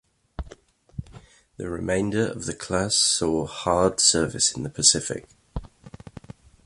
The 1.57 1.69
remainder 1.69 2.25
of 2.27 2.47
the 2.47 2.55
class 2.55 2.95
saw 2.95 3.45
hard 3.45 3.99
service 3.99 4.51
in 4.51 4.63
the 4.63 4.69
Pacific. 4.71 5.29